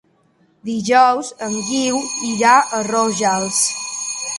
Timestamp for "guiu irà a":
1.67-2.85